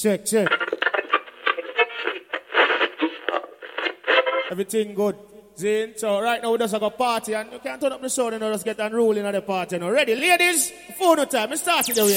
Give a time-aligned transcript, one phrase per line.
[0.00, 0.48] Check, check.
[4.50, 5.14] Everything good.
[5.58, 5.92] Zin.
[5.98, 8.34] So right now we just have a party and you can't turn up the sound
[8.34, 9.76] and I just get unruly in the party.
[9.76, 10.72] Now ready, ladies?
[10.98, 11.50] Phone time.
[11.50, 12.16] Let's start with the way.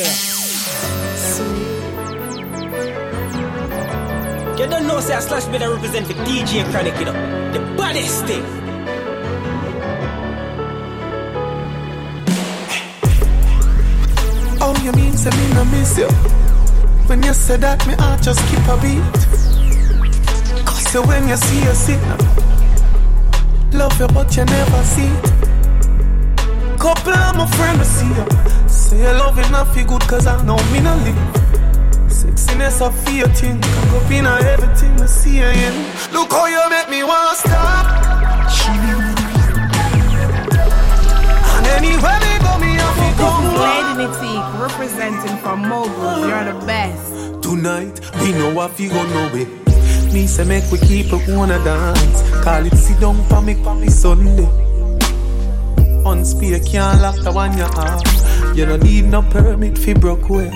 [4.63, 7.51] You don't know, say I slash better represent the DJ and Chronic, you know.
[7.51, 8.43] The baddest thing.
[14.61, 16.32] Oh, you mean say me no miss you?
[17.07, 19.03] When you say that, me heart just keep a beat.
[20.65, 22.17] Cause you when you see you signal,
[23.73, 25.23] love you but you never see it.
[26.79, 28.25] Couple of my friends see you,
[28.67, 31.15] say you love not feel good cause I know me no live.
[32.07, 35.75] Sexiness I feel thing, can go in everything I see you in.
[36.13, 37.85] Look how you make me wanna stop.
[41.55, 42.22] And anywhere
[43.53, 46.27] Lady Nitique, representing from Mogul.
[46.27, 47.41] You're the best.
[47.43, 49.45] Tonight, we know what we go no way.
[50.13, 52.21] Me say make we keep it wanna dance.
[52.43, 54.47] Call it sit down for me, for me Sunday.
[56.05, 58.55] On spear can't lock the one you have.
[58.57, 60.49] You don't need no permit fi broke way.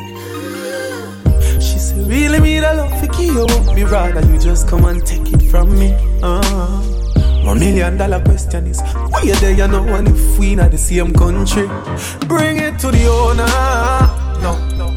[1.60, 3.76] She say really me the love fi you up.
[3.76, 5.96] Me rather you just come and take it from me.
[6.22, 6.97] Uh.
[7.48, 9.52] One million dollar question is why you there?
[9.54, 11.66] You know, and if we not the same country,
[12.28, 13.48] bring it to the owner.
[14.44, 14.88] No, no.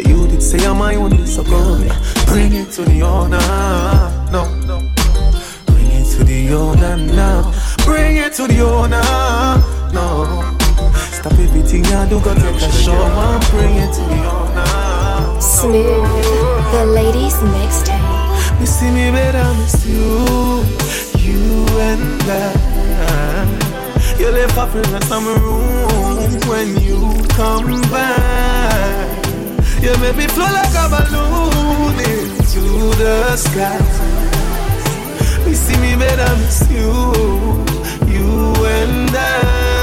[0.00, 1.92] You did say I'm my only, so come here.
[2.24, 3.38] Bring it to the owner.
[4.32, 4.78] No, no.
[5.66, 7.52] Bring it to the owner now.
[7.84, 9.02] Bring it to the owner.
[9.92, 10.56] No.
[11.12, 15.40] Stop everything you do, go take a show and bring it to the owner.
[15.42, 18.06] Smooth, the ladies mixtape.
[18.66, 20.64] See me better miss you,
[21.26, 23.56] you and I.
[24.18, 27.00] You left off in the summer room when you
[27.40, 29.26] come back.
[29.82, 32.62] You make me flow like a balloon into
[33.02, 33.78] the sky.
[35.44, 36.90] Me see me better miss you,
[38.12, 39.75] you and I.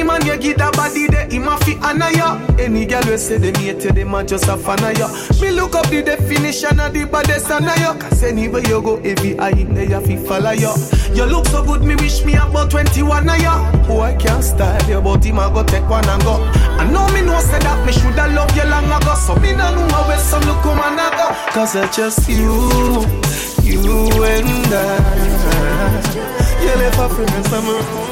[0.00, 2.40] Any man you give that body there, him a fi honor ya.
[2.56, 5.12] Any girl we say them hate you, them a just a fan of ya.
[5.42, 7.92] Me look up the definition of the baddest honor ya.
[8.00, 10.72] Cause anywhere you go, every eye there you fi follow ya.
[11.12, 13.60] You look so good, me wish me about 21 of ya.
[13.60, 16.40] Oh, Boy can't style you, but him a go take one and go.
[16.80, 19.12] I know me know say that me shoulda love you long ago.
[19.20, 21.28] So me no know where some look come and I go.
[21.52, 23.04] Cause I just you,
[23.68, 26.40] you and I.
[26.64, 28.09] You left a friend summer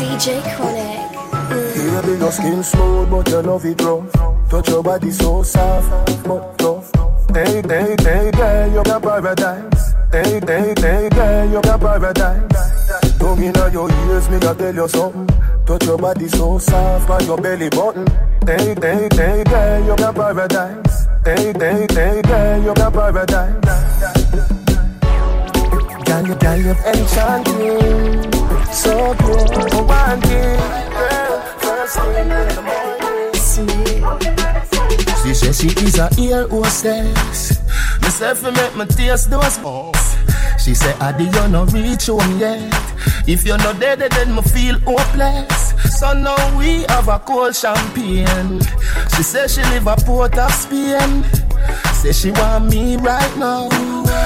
[0.00, 1.10] DJ Chronic.
[1.50, 4.48] Baby, your skin smooth, but you love it rough.
[4.48, 6.90] Touch your body so soft, but tough.
[7.34, 9.92] Hey, hey, hey, hey, you got paradise.
[10.10, 13.18] Hey, hey, hey, hey, you got paradise.
[13.18, 15.26] Tongue inna your ears, me gotta tell you something.
[15.66, 18.06] Touch your body so soft, on your belly button.
[18.46, 21.06] Hey, hey, hey, hey, you got paradise.
[21.26, 23.54] Hey, hey, hey, hey, you got paradise.
[26.06, 28.49] Girl, you, girl, you enchanting.
[28.72, 30.60] So pure, I want it.
[30.94, 32.90] Girl, first thing in the morning.
[35.22, 37.60] She said she is a ear hostess.
[38.00, 40.16] Myself fi make my taste those balls.
[40.62, 42.72] She said, Adi, you no reach home yet.
[43.26, 45.74] If you're not dead, then me feel hopeless.
[45.98, 48.60] So now we have a cold champagne.
[49.16, 51.24] She said she live a port of Spain.
[51.94, 53.68] Say she want me right now.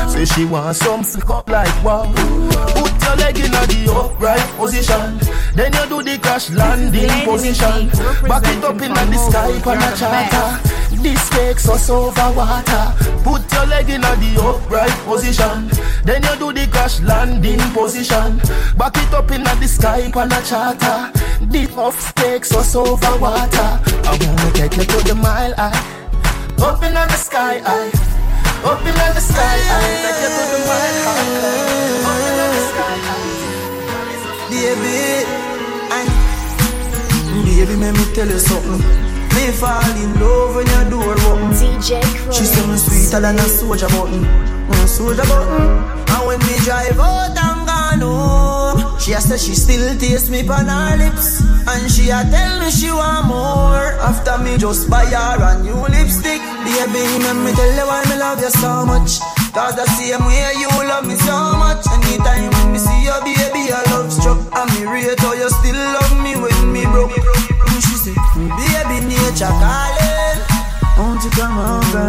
[0.09, 2.12] Say she want some flick up like wow.
[2.15, 5.19] Put your leg in the upright position.
[5.55, 7.89] Then you do the crash landing position.
[8.28, 11.03] Back it up in the sky on a charter.
[11.03, 12.95] This takes us over water.
[13.25, 15.69] Put your leg in the upright position.
[16.05, 18.39] Then you do the crash landing position.
[18.78, 21.12] Back it up in the sky on a charter.
[21.47, 23.81] This off takes us over water.
[24.05, 26.03] I wanna take you to the mile high.
[26.62, 27.91] Up in the sky high.
[28.65, 29.94] Up in the sky high.
[30.04, 32.09] Take you to the mile high.
[32.10, 33.44] Up in the sky high.
[34.50, 34.98] Baby,
[35.91, 36.03] I,
[37.44, 38.81] baby, let me tell you something.
[39.34, 41.51] Me fall in love when your door open.
[41.59, 42.01] DJ
[42.33, 42.80] She say me Chronic.
[42.80, 45.62] sweeter than a soldier button, a soldier button.
[46.15, 48.64] And when me drive out and gone home,
[49.04, 52.71] she a say she still taste me on her lips, and she a tell me
[52.71, 53.92] she want more.
[54.01, 58.16] After me just buy her a new lipstick, baby, let me tell you why me
[58.16, 59.21] love you so much.
[59.53, 61.84] Cause the same way you love me so much.
[61.92, 64.41] Anytime when me see you, baby, I love struck.
[64.56, 67.12] And me rate how you still love me when me broke.
[67.12, 70.41] And she say, baby, nature calling.
[70.97, 72.09] Won't you come over?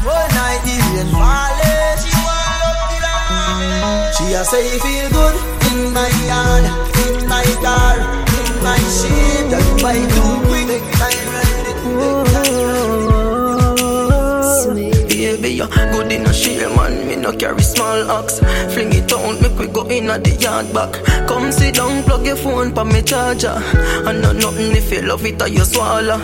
[0.00, 1.96] One night rain falling.
[2.00, 5.36] She want love She a say feel good
[5.72, 6.64] in my yard,
[7.04, 9.50] in my car, in my shit.
[9.50, 10.82] Just buy too quick.
[10.96, 11.36] Time.
[15.06, 17.06] Baby, you good in a share, man.
[17.06, 18.38] Me no carry small axe.
[18.72, 20.92] Fling it out, make we go in at the yard back.
[21.28, 23.52] Come sit down, plug your phone pa me charger.
[23.52, 26.18] I know nothing if you love it or you swallow.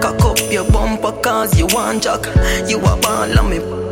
[0.00, 2.26] Cock up your bumper cause you want jack.
[2.68, 3.85] You a ball me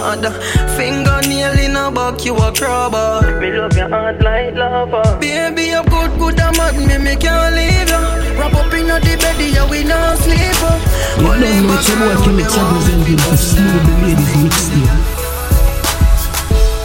[0.00, 0.32] harder.
[0.76, 3.40] Fingernail in a back, you a crabber.
[3.40, 5.18] Me love your heart like lava.
[5.20, 8.00] Baby, you good, good and mad, me me can't leave ya.
[8.38, 10.62] Wrap up in a the bed, yeah, we not sleep.
[10.64, 10.78] Uh.
[11.20, 15.20] You don't know it's your boy Kimmy representing for Smooth the Ladies Mixtape.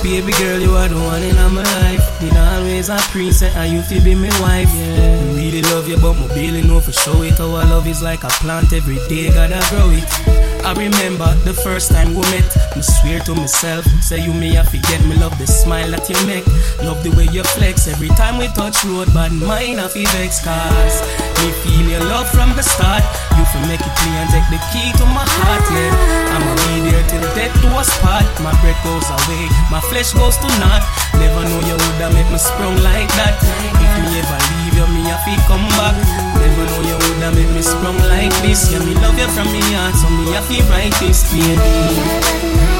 [0.03, 2.19] Baby girl, you are the one in my life.
[2.19, 4.69] Did always a princess, and you feel be my wife.
[4.75, 5.33] Yeah.
[5.33, 7.39] Really love you, but my really know for sure it.
[7.39, 10.54] Our love is like a plant, every day gotta grow it.
[10.65, 12.49] I remember the first time we met.
[12.73, 16.17] I swear to myself, say you me I forget me love the smile that you
[16.25, 16.41] make.
[16.81, 20.41] Love the way you flex every time we touch road, but mine I feel vex
[20.41, 21.05] cause
[21.45, 23.05] me feel your love from the start.
[23.37, 26.33] You for make it clear and take the key to my heart, yeah.
[26.33, 28.25] I'ma be there till death do us part.
[28.41, 30.81] My breath goes away, my flesh goes to naught.
[31.21, 33.37] Never know you woulda make me sprung like that.
[33.37, 35.95] If me ever leave you, me I feel come back.
[36.35, 38.71] Never know you woulda make me sprung like this.
[38.71, 42.75] Yeah, me love you from me heart, so me I feel right this, baby.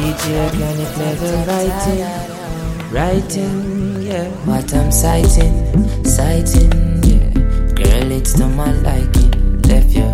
[0.00, 0.26] DJ,
[0.78, 2.06] you play the writing?
[2.92, 4.28] Writing, yeah.
[4.46, 5.54] What I'm citing,
[6.04, 7.30] citing, yeah.
[7.74, 9.30] Girl, it's to my liking.
[9.62, 10.10] Left your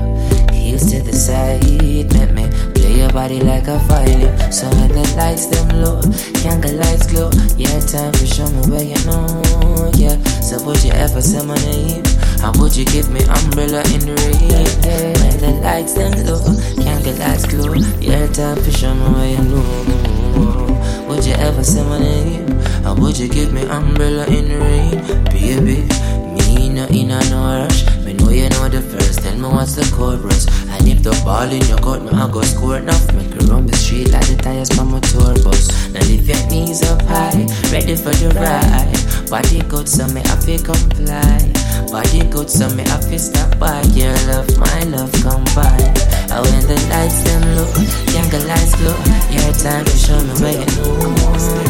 [0.52, 1.64] heels to the side,
[2.12, 2.75] make me
[3.06, 4.50] your body like a fire.
[4.50, 6.00] So when the lights them low,
[6.42, 7.30] candle lights glow.
[7.56, 10.16] Yeah, time to show me where you know, yeah.
[10.40, 12.04] So would you ever say my name?
[12.40, 14.66] How would you give me umbrella in the rain?
[15.20, 16.42] When the lights them low,
[16.82, 17.74] candle lights glow.
[18.00, 21.06] Yeah, time to show me where you know.
[21.08, 22.58] Would you ever say my name?
[22.82, 24.96] How would you give me umbrella in the rain?
[25.30, 25.86] Baby,
[26.34, 27.95] me no in a no rush.
[29.48, 30.46] Me what's the chorus.
[30.70, 33.12] And if the ball in your court, me I go score enough.
[33.14, 35.70] Make you run the street like the tires from a tour bus.
[35.92, 39.30] Now lift your knees up high, ready for the ride.
[39.30, 41.52] Body good, so me I feel comply.
[41.90, 43.82] Body good, so me I feel stop by.
[43.94, 45.94] Your love, my love combine.
[46.30, 47.70] And when the lights them low,
[48.14, 48.96] younger lights glow.
[49.30, 51.14] Your time to show me where you know.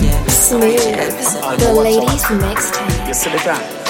[0.03, 0.27] Yeah.
[0.29, 1.61] Smooth.
[1.61, 3.86] The ladies mixtape.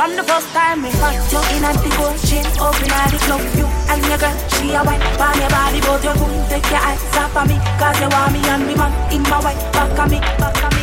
[0.00, 3.42] From the first time we fuck you in at the ocean, open at the club,
[3.52, 6.80] you and your girl, she a white, on your body, but you couldn't take your
[6.80, 9.98] eyes off of me, cause you want me and me man in my white, back
[10.00, 10.82] of me, me.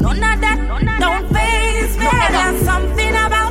[0.00, 3.43] None of that, don't face me, there's something about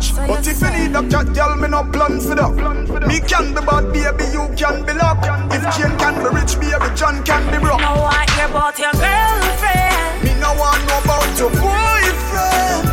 [0.00, 0.28] touch.
[0.28, 3.06] But if you need a cat, girl, me no plan for that.
[3.06, 5.18] Me can be bad, baby, you can be luck.
[5.52, 7.80] If Jane can be rich, baby, John can be broke.
[7.80, 10.24] No want hear about your girlfriend.
[10.24, 12.84] Me no want know about your boyfriend.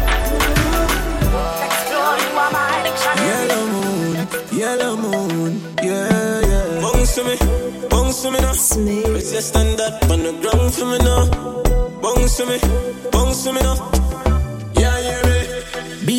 [1.65, 3.15] Explore you are my addiction.
[3.27, 4.15] Yellow moon,
[4.51, 5.51] yellow moon,
[5.83, 6.81] yeah, yeah.
[6.81, 7.35] Bounce to me,
[7.89, 8.53] bounce to me now.
[8.53, 9.13] Smooth.
[9.13, 11.23] Let's stand up on the ground for me now.
[12.01, 12.57] Bounce to me,
[13.11, 14.06] bounce to me now.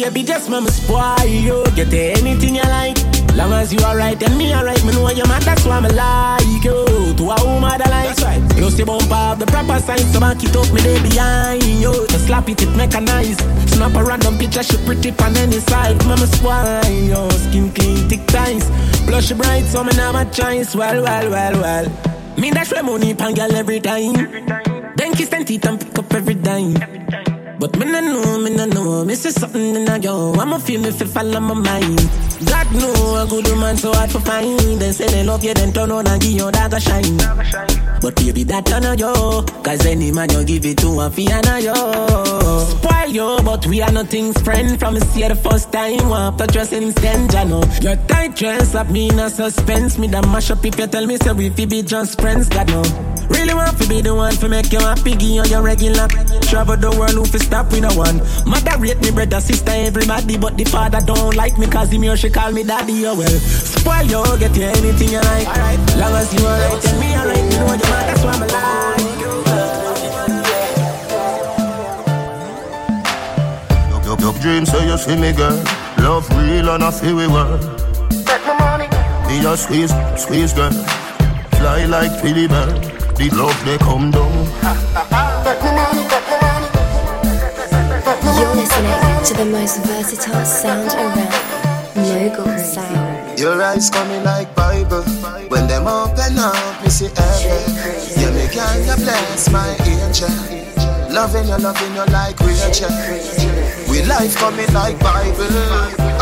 [0.08, 0.24] Yeah, yeah, me.
[0.24, 1.64] Baby, just mama spoil you.
[1.74, 2.96] Get anything you like.
[3.34, 6.64] Long as you alright and me alright, me know you man, that's why me like
[6.64, 7.14] you.
[7.14, 8.16] To a woman that like.
[8.16, 8.50] That's right.
[8.50, 11.92] Plus the bump up the proper sign, so back it up me day behind you.
[12.06, 13.40] To slap it, it mechanized.
[13.70, 15.96] Snap a random picture, she pretty on any side.
[16.06, 17.30] Mama spoil you.
[17.30, 18.70] Skin clean, thick ties.
[19.06, 20.74] Blush bright, so me never choice.
[20.74, 21.86] Well, well, well, well.
[22.38, 24.14] Me dash my money pan girl every time.
[24.96, 26.74] Then kiss and teeth and pick up every dime.
[27.60, 29.04] But me no know, me no know.
[29.04, 30.32] Me see something in a yo.
[30.34, 31.98] I'ma feel me fall on my mind.
[32.46, 34.80] God know a good woman so hard to find.
[34.80, 37.67] They say they love you, then turn on and give your a shine.
[38.00, 39.42] But baby, that turn on yo.
[39.62, 41.74] Cause any man you give it to a fiana yo.
[42.78, 44.78] Spoil yo, but we are nothing's friend.
[44.78, 47.62] From see the first time, want to dress instant, ya know.
[47.80, 49.98] Your tight dress up me in a suspense.
[49.98, 52.84] Me that mash up if you tell me say we be just friends, God know.
[53.28, 56.08] Really want to be the one to make you happy, give you your regular.
[56.48, 58.18] Travel the world, who fi stop with no one.
[58.48, 62.16] Mother rate me brother, sister, everybody, but the father don't like me cause him here
[62.16, 63.28] she call me daddy, oh well.
[63.28, 65.46] Spoil you, get you anything you like.
[65.46, 68.68] Alright, long as you alright, tell me alright, you know man, that's why I'm like.
[74.04, 75.56] Your, your dreams say you see me, girl.
[75.98, 77.60] Love real and I feel we work.
[78.24, 78.88] Take my money.
[79.28, 80.72] Be a squeeze, squeeze, girl.
[81.58, 82.74] Fly like Philly bird.
[83.16, 84.32] The love they come down.
[88.38, 91.58] You're listening to the most versatile sound around.
[91.96, 93.38] Mogul Sound.
[93.38, 95.04] Your eyes coming like Bible.
[95.58, 97.66] When them open up, me see heaven.
[98.14, 100.30] Yeah, me can you bless my angel.
[101.10, 102.86] Loving you, loving you like Rachel.
[103.90, 105.50] We life coming like Bible.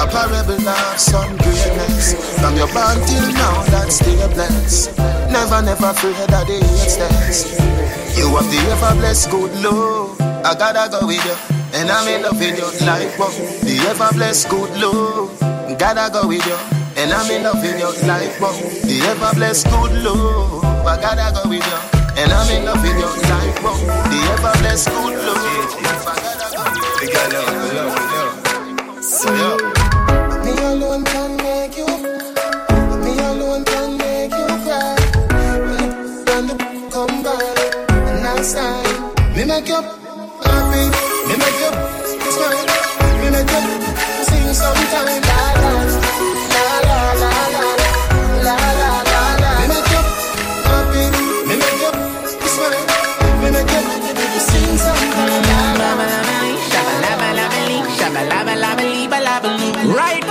[0.01, 2.17] A parable of some greatness.
[2.41, 4.97] From your born till now, that's still blessed.
[5.29, 10.19] Never, never afraid of the hate You have the ever blessed good love.
[10.49, 11.37] I gotta go with you.
[11.75, 13.37] And I'm in love with you like what?
[13.37, 15.79] The ever blessed good love.
[15.79, 16.76] Gotta go with you.
[16.99, 18.57] And I'm in love with you like what?
[18.85, 20.65] The ever blessed good love.
[20.65, 21.79] I gotta go with you.
[22.17, 23.79] And I'm in love with you like what?
[24.11, 25.37] The ever blessed good love.
[26.97, 27.85] I gotta go with you.
[27.85, 29.05] love, love.
[29.05, 29.31] So,
[30.45, 31.87] Me alone can make you.
[33.05, 34.97] Me alone can make you cry.
[36.27, 36.57] When the
[36.91, 38.83] come back, and I say,
[39.37, 39.83] me make you
[40.45, 40.85] happy.
[41.29, 41.96] Me make you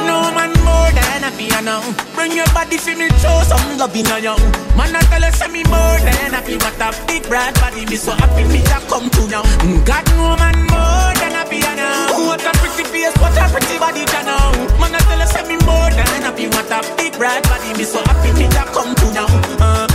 [0.05, 0.31] now.
[0.35, 1.81] Man, more than a piano.
[2.13, 4.41] Bring your body for me, show some love in a young.
[4.75, 6.57] Man, I tell you, say me more than happy.
[6.57, 9.43] What a big broad body, me so happy me that come to now.
[9.85, 12.11] God no man more than happy now.
[12.27, 14.51] What a pretty face, what a pretty body now.
[14.79, 16.47] Man, I tell you, say me more than happy.
[16.47, 19.27] What a big broad body, me so happy me that come to now.
[19.59, 19.87] Uh,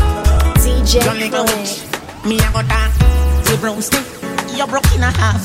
[0.61, 1.05] DJ
[2.25, 2.97] Me a go dance,
[3.49, 4.05] the brown stick,
[4.57, 5.41] you broke in a half.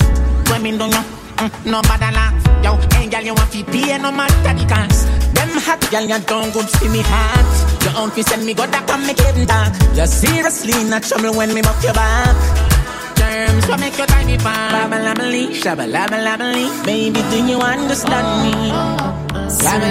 [0.61, 1.03] Me don't know,
[1.37, 2.33] mm, no bother laugh.
[2.63, 5.07] Yo, ain't girl, you want to pay no matter the cost.
[5.35, 7.47] Them hot girl, you don't go see me hot.
[7.83, 9.73] Your uncle send me go that and make it dark.
[9.95, 12.35] You're seriously not trouble when me mock your back.
[13.15, 18.71] Terms what make your time labba shabba labba labba Baby, do you understand me?
[19.63, 19.87] Labba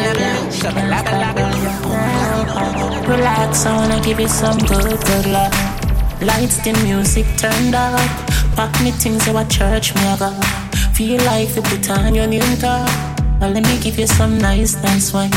[1.22, 1.44] labba
[3.08, 5.52] Relax, I wanna give you some good, good love.
[6.22, 8.00] Lights, the music turned up.
[8.56, 10.63] Pack me things, you a church, me a.
[10.94, 12.88] Feel like you put on your new top.
[13.40, 15.32] Well, let me give you some nice, nice wine.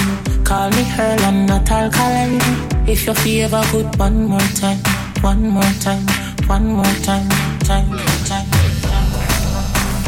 [0.45, 2.39] Call me Earl, I'm not alkaline.
[2.87, 4.77] If you feel ever good, one more time,
[5.21, 6.05] one more time,
[6.45, 7.27] one more time,
[7.65, 7.89] time,
[8.29, 8.45] time.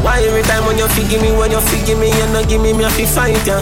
[0.05, 2.71] Why every time when you feel me, when you feel me, you not give me,
[2.71, 3.59] me I feel fight ya.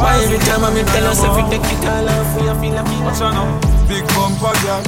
[0.00, 2.88] Why every time I me tell us every take it all off, we feel like
[2.88, 2.96] me.
[3.04, 4.82] Watch out now, big bumper girl,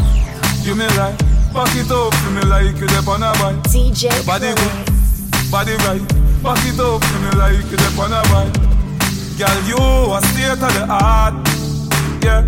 [0.65, 1.15] give me right,
[1.53, 3.63] back it up, feel me like you dep on a bike.
[3.71, 4.98] DJ Body good,
[5.51, 6.03] body right,
[6.43, 8.53] back it up, feel me like you dep on a bike.
[9.39, 9.81] Girl, you
[10.13, 11.35] a state of the art,
[12.23, 12.45] yeah.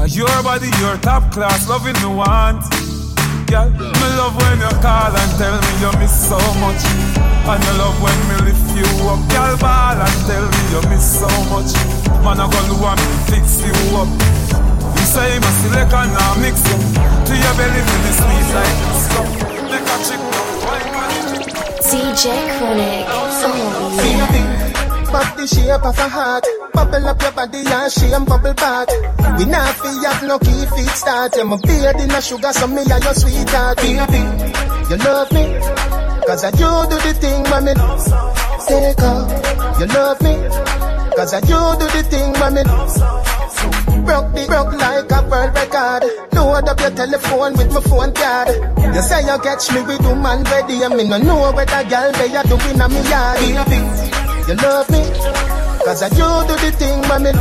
[0.00, 2.64] And Your body, your top class, loving the want.
[3.48, 6.80] Girl, me love when you call and tell me you miss so much.
[7.44, 9.20] And you love when me lift you up.
[9.28, 11.70] Girl, ball and tell me you miss so much.
[12.24, 14.08] Man, I gonna want me fix you up.
[14.96, 15.52] You say my
[15.84, 16.78] and now mix you.
[17.28, 19.28] To your belly the sweet like stuff.
[19.70, 20.53] Make a chick
[21.94, 22.26] DJ
[22.58, 23.06] Chronic.
[23.06, 23.30] Oh.
[25.12, 26.44] Pop the shape of a heart.
[26.72, 28.88] Bubble up your body and shame bubble back.
[29.38, 31.36] We not fi have no key feet start.
[31.36, 33.78] Yeah, my beard in a sugar, so me and your sweetheart.
[33.84, 35.44] You love me.
[36.26, 37.74] Cause I you do the thing, mommy.
[38.66, 39.30] Take off.
[39.78, 40.34] You love me.
[41.14, 43.33] Cause I you do the thing, mommy.
[44.04, 46.04] Broke the broke like a world record.
[46.34, 48.48] Load up your telephone with my phone card.
[48.94, 52.34] You say you catch me with woman ready, and me no know whether girl they
[52.36, 53.38] are doing a me yard.
[53.40, 53.80] Baby,
[54.46, 55.02] you love me,
[55.84, 57.32] cause I you do the thing, mommy.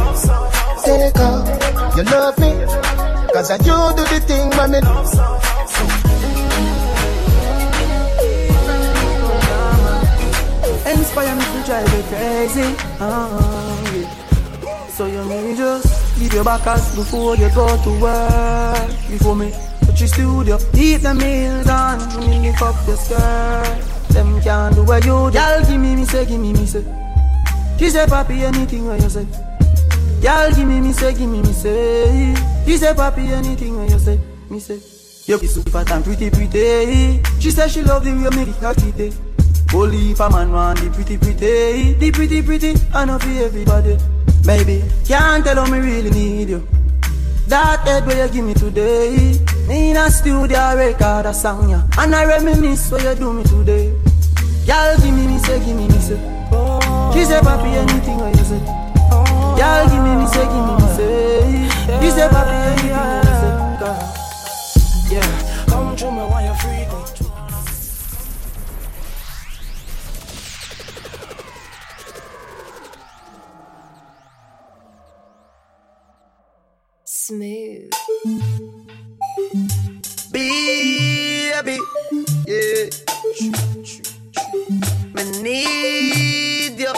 [0.84, 1.98] Take off.
[1.98, 2.52] You love me,
[3.34, 4.80] cause I you do the thing, mommy.
[10.86, 12.76] Inspire me to drive you crazy.
[13.00, 14.88] Oh, yeah.
[14.88, 18.90] So you may just give your back us before you go to work.
[19.10, 19.52] Before me
[19.86, 21.68] touch your studio, eat the meals.
[22.16, 25.38] When you lift up your skirt, them can't do what you do.
[25.38, 26.84] Y'all give me, me say, give me, me say.
[27.78, 29.28] She say, papi, anything what you say.
[30.22, 32.36] Y'all give me, me say, give me, me say.
[32.66, 34.80] She say, papi, anything what you say, me say.
[35.26, 37.22] You be super and pretty, pretty.
[37.40, 39.14] She say she love the way it happy day.
[39.74, 43.98] Only if a man want the pretty, pretty, the pretty, pretty, I know for everybody.
[44.46, 46.68] Baby, can't tell how me really need you.
[47.48, 49.40] That head where you give me today.
[49.70, 51.88] Me in a studio I record a song, yeah.
[51.98, 53.94] And I reminisce what you do me today.
[54.66, 56.20] Y'all give me, me say, give me, me say.
[57.14, 58.60] She say, papi, anything what you say.
[59.60, 62.02] Y'all give me, me say, give me, me say.
[62.02, 63.23] She say, papi, anything
[77.30, 77.90] Baby,
[82.46, 82.90] yeah.
[85.14, 86.94] Me need you,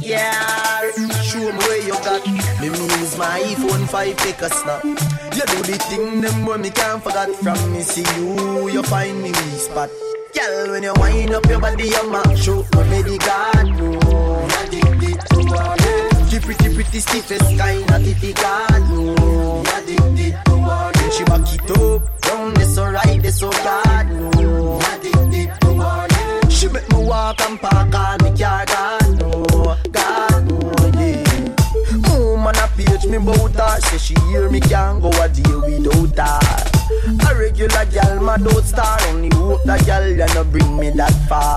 [0.00, 0.90] yeah.
[1.22, 2.26] Show me where you got.
[2.60, 4.84] Me use my iPhone 5 take a snap.
[4.84, 7.80] You do the thing them when me can't forget from me.
[7.80, 9.88] See you, you find me spot.
[10.34, 12.46] Girl, when you wind up your body, you mash.
[12.46, 13.94] But me the God, no.
[16.34, 19.60] She pretty, pretty stiffest kind of titty God, no.
[19.60, 21.12] Addicted to all it.
[21.12, 24.80] She back it up, down this so right, this so God, no.
[24.80, 26.50] Addicted to all.
[26.50, 29.76] She make me walk and park on me car, God, no.
[29.92, 30.58] God, no,
[30.98, 32.18] yeah.
[32.18, 35.52] Woman a page me bout her, say she hear me can't go a day
[36.00, 36.43] without her.
[37.44, 41.54] Regular gal, my don't star Only hope that gal ya no bring me that far.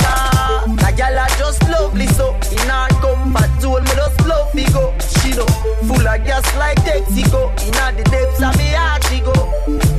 [0.76, 4.92] That gal are just lovely so In her comfort zone, me just love me go.
[5.00, 5.48] She know,
[5.88, 7.56] full of gas like Texaco.
[7.64, 9.32] In the depths of me heart she go.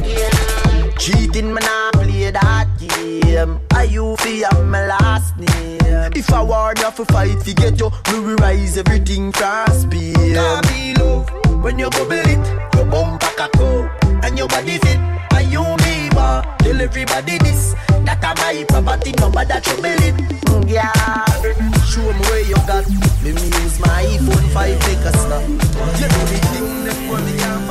[0.04, 0.92] Yeah.
[0.99, 3.59] Cheating me nah play that game.
[3.73, 4.14] I you
[4.45, 6.12] have my last name.
[6.12, 7.90] If I warn you for fight fi get you.
[8.12, 11.30] Will rise everything from speed Can't be love
[11.62, 14.99] When you bubble it, your bump back a go And your body fit.
[15.32, 17.73] And you me ma Tell everybody this
[18.04, 20.92] That a my property number that you it mm, Yeah.
[21.88, 22.85] Show me where you got.
[23.25, 25.49] Me me use my iPhone 5 take a snap.
[25.49, 27.68] You know the thing that fall from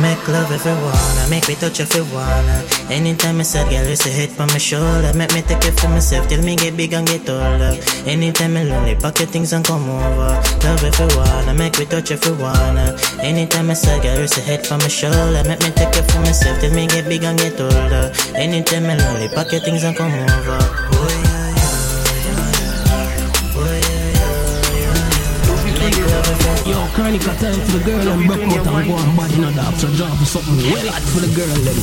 [0.00, 2.62] Make love if you wanna, make me touch if you wanna.
[2.88, 5.12] Anytime I said, girl, you say hit on my shoulder.
[5.14, 7.74] Make me take it for myself till me get big and get older.
[8.06, 10.38] Anytime I lonely, pack your things and come over.
[10.62, 12.96] Love if you wanna, make me touch if you wanna.
[13.20, 15.42] Anytime I said, girl, you say hit on my shoulder.
[15.44, 18.12] Make me take it for myself till me get big and get older.
[18.36, 20.58] Anytime I lonely, pack your things and come over.
[20.94, 21.27] Oh,
[26.98, 29.72] Chronic, time for the girl and broke out and go on body no dog.
[29.78, 31.78] So drop something well hot for the girl them.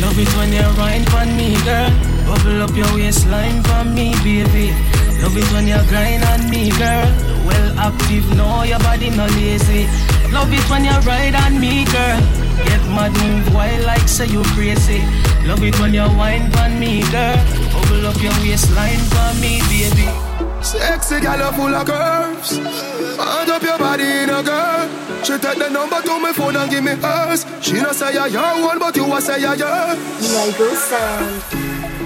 [0.00, 1.92] Love it when you ride for me, girl.
[2.24, 4.72] Bubble up your waistline for me, baby.
[5.20, 7.04] Love it when you grind on me, girl.
[7.44, 9.84] Well active, no, your body no lazy.
[10.32, 12.20] Love it when you ride on me, girl.
[12.64, 15.04] Get mad, move wild like say you crazy.
[15.44, 17.36] Love it when you wine for me, girl.
[17.76, 20.29] Bubble up your waistline for me, baby.
[20.62, 22.58] Sexy gal full of curves.
[22.58, 24.88] Hand up your body in a girl.
[25.24, 27.46] She take the number to my phone and give me hers.
[27.60, 29.96] She not say i young one, but you a say I your.
[30.34, 31.42] Lego sound.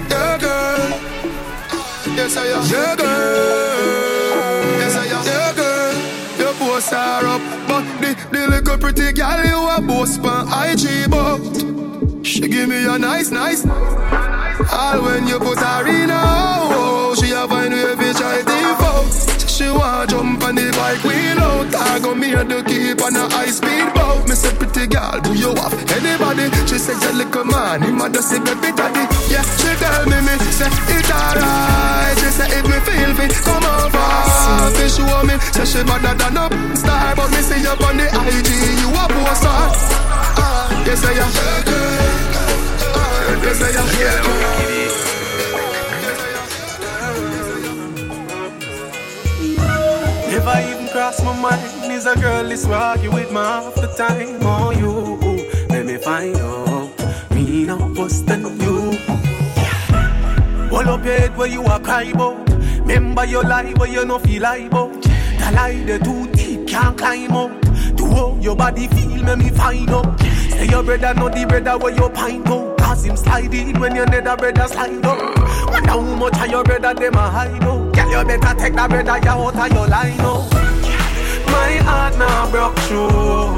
[0.09, 1.15] Yeah, girl.
[2.15, 2.63] Yes, I am.
[2.71, 4.79] Yeah, girl.
[4.79, 5.25] Yes, I am.
[5.25, 6.15] Yeah, girl.
[6.39, 11.09] Your posts are up, but the the little pretty gal you a boss pan IG,
[11.09, 11.39] but
[12.25, 13.65] she give me a nice, nice.
[13.65, 17.95] All when you put her in a oh, she a find way
[19.75, 21.75] want jump on the bike wheel out.
[21.75, 24.27] I go me and the keep on a high speed boat.
[24.27, 26.47] Me say pretty girl, do you have anybody?
[26.65, 29.03] She say your little man, him a just say baby daddy.
[29.29, 32.15] Yeah, she tell me me say it alright.
[32.19, 34.09] She say if me feel fit, come over.
[34.79, 38.07] She show me say she better than a star, but me see you on the
[38.07, 38.49] IG,
[38.81, 39.51] you a poster.
[40.39, 41.31] Uh, yes I am.
[43.43, 45.24] Yes I am.
[51.05, 54.39] Cross my mind is a girl is argue with me half the time.
[54.41, 55.37] Oh, you,
[55.69, 57.29] let me find out.
[57.29, 58.97] Me no bust than you.
[60.71, 62.49] Hold up your head where you are cry about.
[62.79, 64.99] Remember your lie where you no feel like about.
[65.03, 67.51] The lie the too deep can't climb up.
[67.97, 70.19] To how your body feel, make me find out.
[70.19, 72.79] Say your brother know the brother where you pint out.
[72.79, 75.37] Cause him slide in when your nether brother slide up.
[75.69, 77.93] Wonder how much of your brother them a hide out.
[77.93, 80.74] Girl, you better take that brother out of your line out.
[81.55, 83.55] My heart now broke through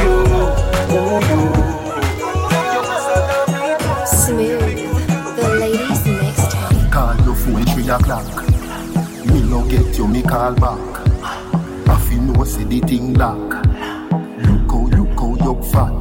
[0.00, 0.16] you,
[0.96, 1.42] oh you.
[4.06, 4.80] Smooth.
[5.36, 6.92] The ladies mixtape.
[6.92, 8.30] Call your phone three o'clock.
[9.26, 10.78] Me no get you, me call back.
[11.88, 13.50] I feel no say the thing lock.
[14.46, 15.92] Look how, look how you fat.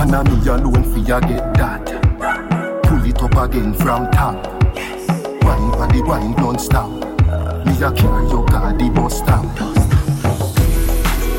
[0.00, 1.86] And I me alone for ya get that.
[2.84, 4.36] Pull it up again from top.
[5.44, 6.90] Wine for the wine don't stop.
[7.66, 9.75] Me a carry your car the bus stop.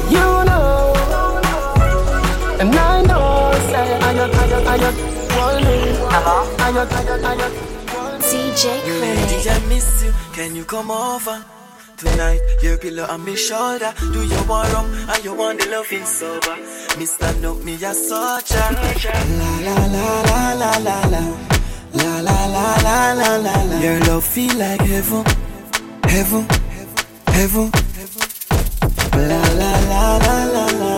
[0.10, 0.94] You know,
[2.60, 4.96] and I know, say, I got, I got, I got,
[5.38, 5.64] one
[6.14, 6.38] Hello?
[6.58, 7.78] I got, I got, I got.
[8.28, 9.48] DJ You Clinic.
[9.48, 10.14] I miss you.
[10.34, 11.44] Can you come over?
[11.98, 13.94] Tonight, your pillow on me shoulder.
[14.00, 16.56] Do you want rum and you want the loving sober?
[17.00, 17.42] Mr.
[17.42, 18.68] Knock me a soldier.
[19.40, 21.24] La la la la la la la.
[21.94, 23.80] La la la la la la la.
[23.80, 25.26] Your love feel like heaven,
[26.04, 26.48] heaven,
[27.28, 27.87] heaven.
[29.18, 30.96] La la la la la la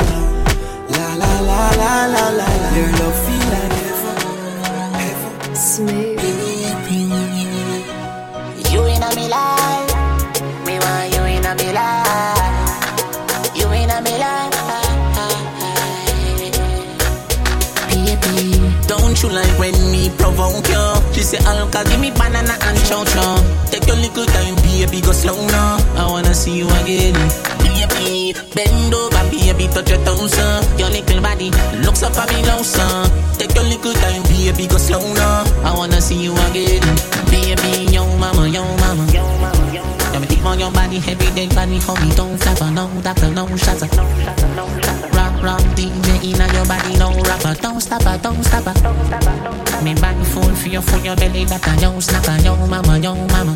[0.93, 2.47] la la la la la la la.
[2.75, 4.17] Your love feel like heaven,
[4.99, 5.55] heaven.
[5.55, 6.17] Smooth.
[8.71, 9.93] You in me life,
[10.65, 13.55] me want you in me life.
[13.55, 14.55] You in me life.
[18.87, 21.13] Don't you like when me provoke you?
[21.13, 23.37] She say Alka, give me banana and chow chow.
[23.71, 25.77] Take your little time, baby, go slow now.
[25.95, 27.15] I wanna see you again.
[27.75, 30.75] Baby, bend over, baby, touch your toes, uh.
[30.77, 31.51] Your little body
[31.85, 33.09] looks up at me now, son.
[33.37, 35.43] Take your little time, baby, go slow now.
[35.63, 36.81] I wanna see you again.
[37.29, 39.05] Baby, yo mama, yo mama.
[39.13, 39.83] Yo mama, yo.
[40.19, 43.47] Me deep on your body, every day, body, hold me, don't stop, no, doctor, no
[43.55, 43.83] shots.
[45.15, 49.83] Rock, rock, DJ, inna your body, no rapper, don't stop, don't stop, don't stop.
[49.83, 53.15] Me body full for your, for your belly, that a yo snapper, yo mama, yo
[53.31, 53.55] mama.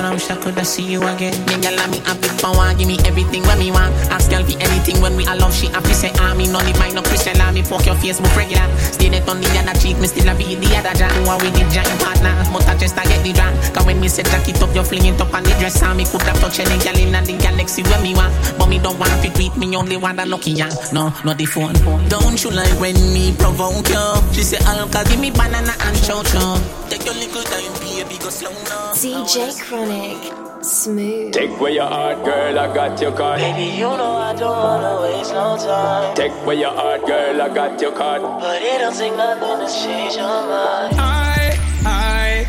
[0.00, 1.34] And I wish I could have see you again.
[1.44, 3.92] Me girl, me have it power, give me everything when me want.
[4.08, 6.94] Ask girl for anything when we allow she happy say ah me no need mine
[6.94, 8.64] no Christian lah me poke your Facebook regular.
[8.78, 11.10] Stay there on the other cheek, me still a be the other jam.
[11.20, 12.32] Who are with the giant partner?
[12.54, 13.58] But I just I get the drunk.
[13.74, 15.82] Cause when me say jack it up, you fling it up on the dress.
[15.82, 18.32] And me could have touched any girl in the galaxy when me want.
[18.56, 20.72] But me don't want to tweet me only want a lucky young.
[20.94, 22.08] No, not the phone.
[22.08, 24.06] Don't you like when me provoke you?
[24.32, 26.60] She say Alka give me banana and chow chow.
[26.88, 28.92] Take your little time, baby, go slow now.
[28.92, 30.20] DJ Chronic,
[30.62, 31.32] smooth.
[31.32, 33.40] Take where your heart, girl, I got your card.
[33.40, 36.14] Baby, you know I don't wanna waste no time.
[36.14, 38.22] Take where your heart, girl, I got your card.
[38.22, 40.96] But it don't take nothing to change your mind.
[40.98, 42.46] I, I,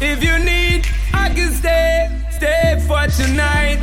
[0.00, 3.80] if you need, I can stay, stay for tonight.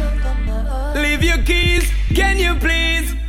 [0.96, 3.19] Leave your keys, can you please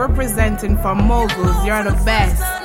[0.00, 1.66] Representing for Moguls.
[1.66, 2.59] You're the best.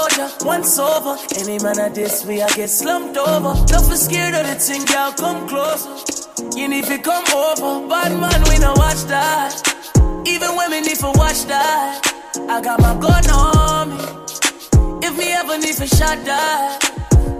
[0.00, 1.16] Soldier, once over.
[1.36, 3.52] Any man at this way I get slumped over.
[3.66, 5.92] Don't be scared of the thing, girl, come closer.
[6.56, 9.52] You need to come over, bad man, we no watch that.
[10.26, 12.00] Even women need to watch that,
[12.48, 15.06] I got my gun on me.
[15.06, 16.86] If me ever need to shot that.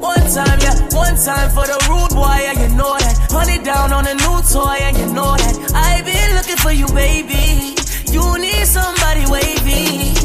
[0.00, 3.16] One time, yeah, one time for the rude boy, yeah, you know that.
[3.30, 5.54] Honey down on a new toy, yeah, you know that.
[5.74, 7.76] I been looking for you, baby.
[8.10, 10.19] You need somebody wavy.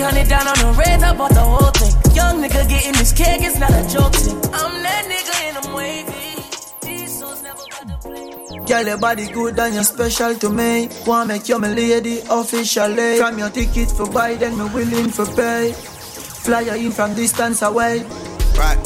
[0.00, 2.14] 300 down on the red, I bought the whole thing.
[2.16, 4.36] Young nigga getting this cake, it's not a joke thing.
[4.54, 6.40] I'm that nigga and I'm wavy.
[6.80, 8.64] These souls never got to play.
[8.66, 10.88] Girl, your body good and you're special to me.
[11.06, 13.18] Wanna make you my lady officially.
[13.18, 15.72] From your ticket for buy, then me willing for pay.
[15.74, 18.00] Fly you in from distance away.
[18.56, 18.80] Right.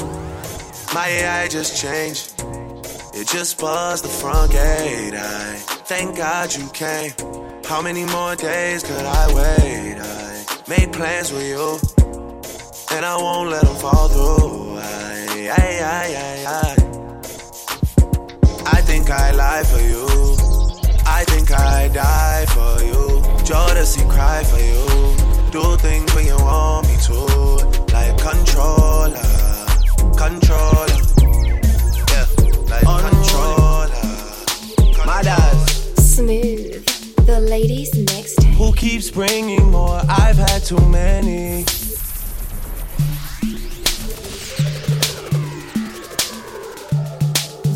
[0.92, 2.34] My AI just changed.
[3.14, 5.14] It just buzzed the front gate.
[5.14, 5.54] I
[5.86, 7.12] thank God you came.
[7.64, 9.98] How many more days could I wait?
[10.00, 10.23] I
[10.68, 11.78] made plans with you,
[12.96, 14.78] and I won't let them fall through.
[14.78, 16.74] I, I, I, I, I.
[18.66, 20.06] I think I lie for you.
[21.06, 23.20] I think I die for you.
[23.44, 24.84] Jodeci cry for you.
[25.50, 27.18] Do things when you want me to,
[27.92, 29.20] like controller,
[30.16, 31.00] controller,
[32.10, 32.26] yeah,
[32.70, 33.90] like controller.
[35.04, 36.84] Mothers, Smooth.
[37.26, 38.43] The ladies next.
[38.56, 40.00] Who keeps bringing more?
[40.08, 41.64] I've had too many.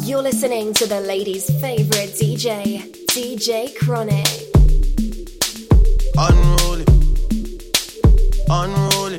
[0.06, 4.26] You're listening to the ladies' favorite DJ, DJ Chronic.
[6.16, 6.86] Unruly,
[8.48, 9.18] unruly.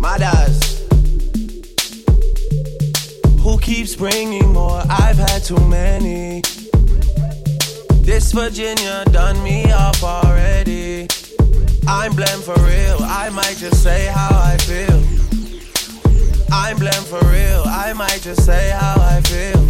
[0.00, 0.66] Mothers,
[3.66, 4.80] keeps bringing more.
[4.88, 6.40] I've had too many.
[8.06, 11.08] This Virginia done me off already.
[11.88, 12.98] I'm blamed for real.
[13.02, 15.02] I might just say how I feel.
[16.52, 17.64] I'm blamed for real.
[17.66, 19.60] I might just say how I feel.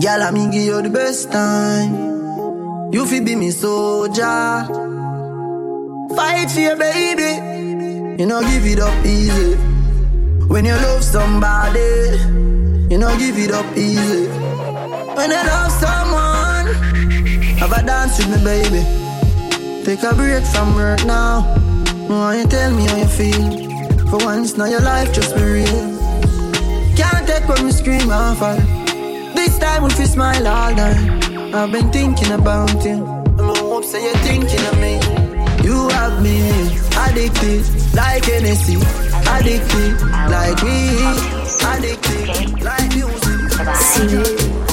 [0.00, 2.92] Girl, I me give you the best time.
[2.92, 4.22] You fi be me soldier.
[6.14, 8.22] Fight for your baby.
[8.22, 9.56] You know give it up easy.
[10.46, 12.16] When you love somebody,
[12.88, 14.45] you know give it up easy.
[15.16, 16.66] When you love someone,
[17.56, 18.82] have a dance with me, baby.
[19.84, 21.40] Take a break from work now.
[22.06, 24.08] Why you tell me how you feel?
[24.10, 25.88] For once, now your life just be real.
[26.96, 28.56] Can't take when me scream and fall.
[29.34, 31.54] This time we fi smile all night.
[31.54, 33.04] I've been thinking about you.
[33.38, 35.00] I hope say you're thinking of me.
[35.66, 36.36] You have me
[37.04, 38.76] addicted like Hennessy,
[39.34, 39.96] addicted
[40.28, 41.18] like weed,
[41.72, 43.76] addicted like music.
[43.76, 44.65] See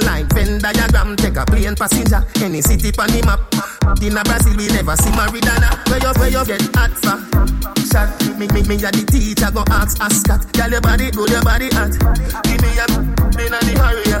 [0.00, 1.16] go like Venn diagram.
[1.16, 2.24] Take a plane passenger.
[2.42, 3.40] Any city on the map.
[4.02, 5.70] In a Brazil, we never see Maridana.
[5.88, 7.18] Where you, where you get hot for?
[7.88, 8.38] Shot.
[8.38, 10.52] Me, me, me a the teacher go ask Ascot.
[10.52, 11.92] Girl, your body, do your body hot.
[12.44, 12.86] Give me a,
[13.42, 14.20] in a the area.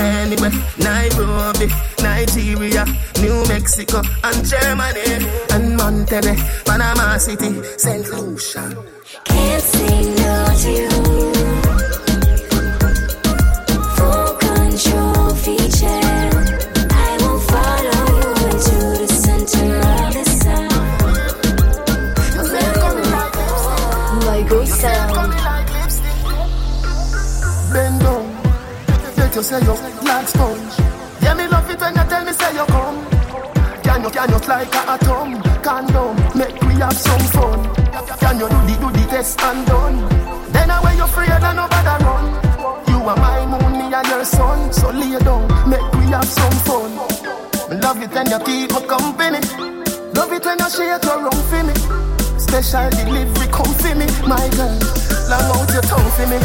[0.00, 1.68] Anyway, Nairobi,
[2.02, 2.84] Nigeria,
[3.20, 8.08] New Mexico, and Germany, and Monterrey, Panama City, St.
[8.08, 8.74] Lucia.
[9.24, 11.39] Can't say no to you.
[29.40, 29.72] You say you
[30.04, 30.74] like sponge.
[31.22, 33.00] Yeah, me love it when you tell me say you come.
[33.82, 35.40] Can you, can you like a atom?
[35.62, 37.60] Down, make we have some fun.
[38.20, 39.96] Can you do the, do the test and done?
[40.52, 42.26] Then I when you afraid and nobody run.
[42.88, 44.72] You are my moon, me and your sun.
[44.74, 46.90] So lay down, make we have some fun.
[47.80, 49.40] Love it when you keep me company.
[50.12, 51.74] Love it when you shake your rum for me.
[52.36, 54.76] Special delivery come for me, my girl.
[55.32, 56.36] Long out your tongue for me.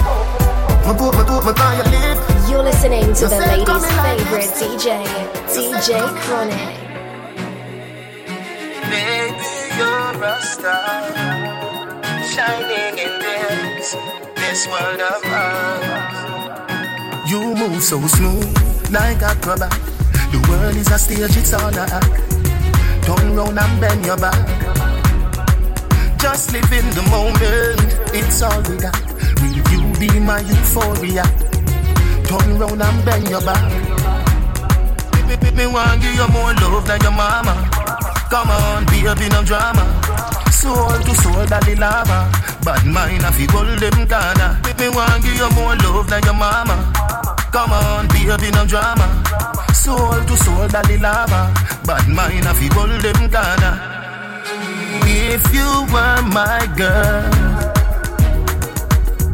[0.87, 2.34] Me put, me put, me by your lip.
[2.55, 5.03] You're listening to the ladies' favorite DJ,
[5.51, 6.75] DJ Chronic.
[8.87, 9.43] Baby,
[9.75, 11.11] you're a star,
[12.23, 13.97] shining in this
[14.37, 16.15] this world of ours.
[17.29, 18.47] You move so smooth,
[18.89, 19.77] like a acrobat.
[20.31, 22.07] The world is a stage, it's all a act.
[23.03, 24.47] Turn round and bend your back.
[26.17, 28.95] Just live in the moment, it's all we got.
[29.41, 31.25] Will you be my euphoria?
[32.27, 33.61] Turn round and bend your back.
[35.27, 37.53] Me, me, me want give you more love than your mama.
[38.29, 39.85] Come on, baby, no drama.
[40.51, 42.31] Soul to soul, daddy lava.
[42.63, 44.59] Bad mind, I feel hold them corner.
[44.65, 46.75] Me, me want give you more love than your mama.
[47.51, 49.05] Come on, baby, no drama.
[49.73, 51.53] Soul to soul, daddy lava.
[51.85, 53.75] Bad mind, I feel hold them corner.
[55.07, 57.29] If you were my girl,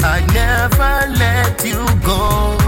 [0.03, 2.60] I'd never let you go.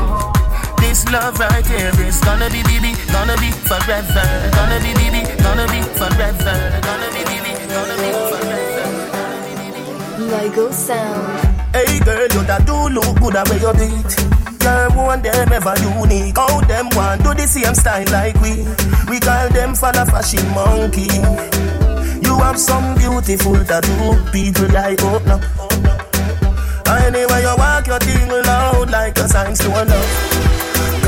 [0.93, 4.25] This love right here is gonna be baby, gonna be forever.
[4.53, 6.53] Gonna be baby, gonna be forever.
[6.85, 8.85] Gonna be baby, gonna be forever.
[10.29, 11.49] Lego sound.
[11.73, 14.13] Hey girl, you that do look good at where you beat.
[14.59, 16.37] Girl, one them ever unique.
[16.37, 18.61] All them want do the same style like we.
[19.09, 21.09] We call them for the fashion monkey.
[22.21, 25.41] You have some beautiful tattoo, people like oh no.
[26.85, 30.52] Anyway, you walk your thing loud like a sign to love.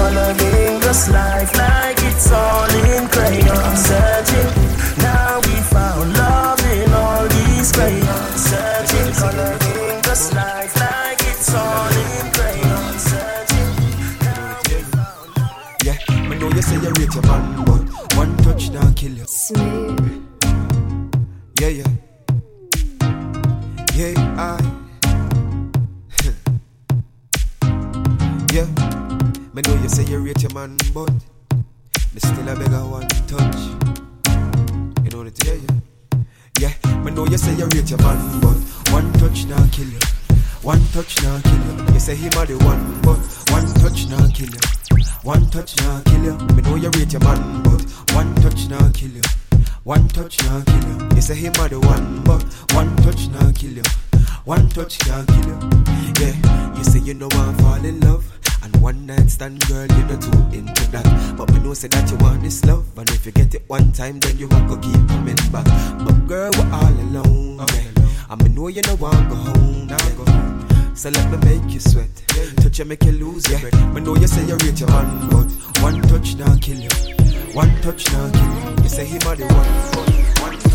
[0.05, 4.51] Coloring this life like it's all in crayon searching.
[5.01, 9.13] Now we found love in all these crayons searching.
[9.13, 13.71] Coloring this life like it's all in crayon searching.
[15.83, 17.81] Yeah, I know you say you rate your man, but
[18.15, 19.25] one touch now kill you.
[19.25, 20.21] Smooth.
[21.59, 21.89] Yeah, yeah.
[23.95, 24.61] Yeah, I.
[28.53, 28.94] yeah.
[29.55, 33.55] Me know you say you rate your man, but me still a bigger one touch.
[35.01, 35.53] You know what I yeah,
[36.59, 36.73] yeah.
[36.83, 38.57] Yeah, me know you say you rate your man, but
[38.91, 39.99] one touch now kill you.
[40.61, 41.93] One touch now kill you.
[41.93, 43.17] You say him a the one, but
[43.49, 44.59] one touch now kill you.
[45.23, 46.37] One touch now kill you.
[46.53, 47.81] Me know you rate your man, but
[48.13, 49.21] one touch now kill you.
[49.85, 51.15] One touch now kill you.
[51.15, 53.83] You say him a the one, but one touch now kill you.
[54.43, 55.57] One touch can't kill you.
[56.19, 58.25] Yeah, you say you know I fall in love.
[58.65, 61.35] And one night stand, girl, you're not too into that.
[61.37, 62.85] But me know say that you want this love.
[62.97, 65.65] And if you get it one time, then you want to keep coming back.
[66.03, 67.61] But girl, we're all alone.
[67.61, 67.87] Okay.
[68.27, 69.85] And me know you know want go home.
[69.85, 70.95] Now go home.
[70.95, 72.09] So let me make you sweat.
[72.57, 74.03] Touch you make you lose your breath.
[74.03, 75.51] Know you say you rate your man, but
[75.83, 76.89] one touch now kill you.
[77.53, 78.83] One touch now kill you.
[78.83, 80.74] You say him a the one, but one touch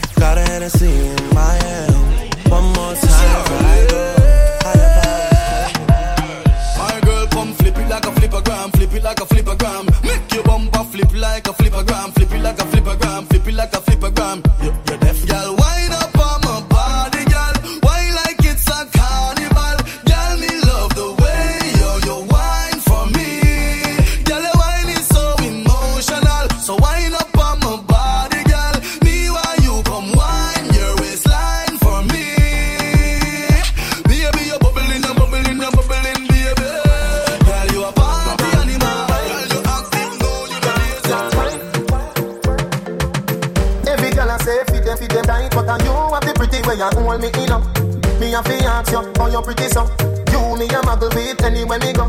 [0.21, 1.95] Got a Hennessy in my hand.
[2.47, 4.01] One more time before I go.
[6.77, 10.03] My girl, come flip it like a flippergram, flip it like a flippergram.
[10.03, 13.73] Make your bumper flip like a flippergram, flip it like a flippergram, flip it like
[13.73, 14.45] a flippergram.
[14.63, 14.71] You,
[45.51, 47.63] but and you have the pretty way you hold me in up.
[48.19, 49.83] Me a fi ask you how you pretty so.
[50.31, 52.07] You me a muggle with anywhere me go.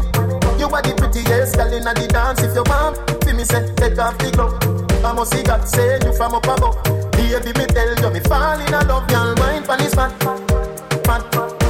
[0.58, 2.42] You are the prettiest girl inna the dance.
[2.42, 4.54] If you want, fi me say take off the glove.
[5.04, 6.78] I must see God say you from up above.
[7.12, 9.08] Baby, me tell you me fall in love.
[9.08, 10.12] Girl, mind pon this fat,
[11.04, 11.22] fat,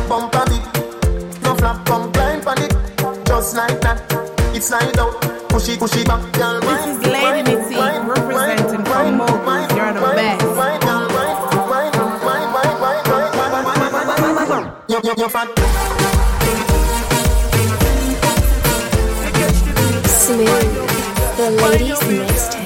[0.08, 0.64] bumper big.
[1.42, 2.72] No flap, come climb pon it,
[3.24, 3.98] just like that.
[4.54, 5.16] It's slide out,
[5.48, 6.60] push it, push it back, girl.
[6.60, 7.56] This is Lady
[20.06, 20.46] Smooth,
[21.36, 22.61] the ladies mixtape.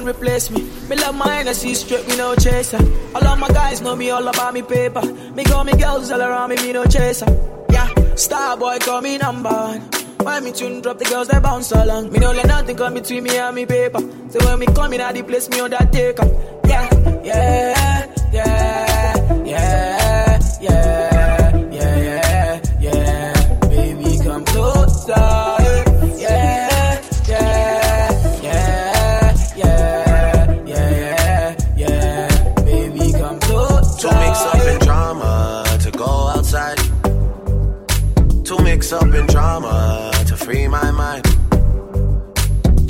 [0.00, 0.62] One replace me.
[0.88, 2.78] Me love my energy, straight, me no chaser.
[3.14, 5.02] All of my guys know me all about me paper.
[5.34, 7.26] Me got me girls all around me, me no chaser.
[7.70, 9.80] Yeah, star boy call me number one.
[10.20, 12.12] When me tune drop, the girls they bounce along.
[12.12, 14.00] Me no let nothing come between me and me paper.
[14.30, 16.28] So when me come in, I the place me on that take up.
[16.64, 18.09] Yeah, yeah,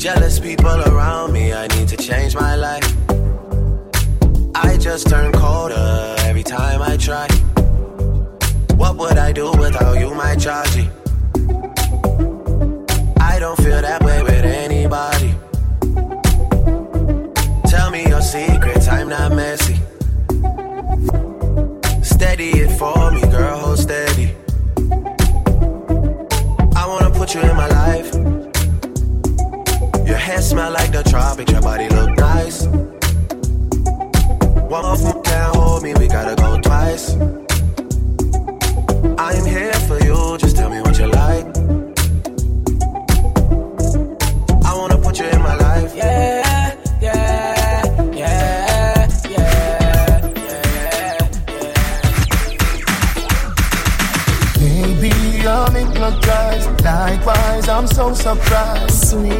[0.01, 2.91] Jealous people around me, I need to change my life.
[4.55, 7.29] I just turn colder every time I try.
[8.77, 10.89] What would I do without you, my Georgie?
[13.21, 15.35] I don't feel that way with anybody.
[17.69, 19.77] Tell me your secrets, I'm not messy.
[22.03, 24.35] Steady it for me, girl, hold steady.
[26.75, 27.69] I wanna put you in my
[30.41, 30.53] life.
[30.53, 32.67] Your hair smell like the tropics, your body look nice.
[34.69, 37.15] One more foot can't hold me, we gotta go twice.
[39.19, 41.47] I'm here for you, just tell me what you like.
[44.65, 45.95] I wanna put you in my life.
[45.97, 49.59] Yeah, yeah, yeah, yeah, yeah.
[54.59, 56.69] Baby, I'm hypnotized.
[56.85, 59.13] Likewise, I'm so surprised.
[59.13, 59.40] You